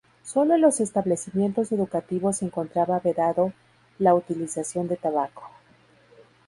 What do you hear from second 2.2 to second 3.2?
se encontraba